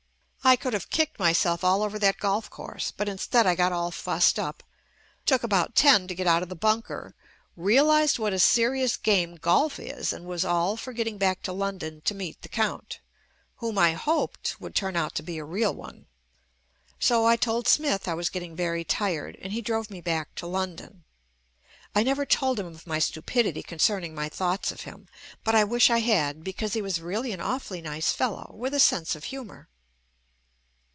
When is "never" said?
22.01-22.25